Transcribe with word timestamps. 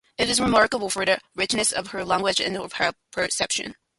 It 0.17 0.31
is 0.31 0.41
remarkable 0.41 0.89
for 0.89 1.05
the 1.05 1.19
richness 1.35 1.71
of 1.71 1.89
her 1.89 2.03
language 2.03 2.39
and 2.41 2.55
for 2.57 2.75
her 2.83 2.93
perception. 3.11 3.75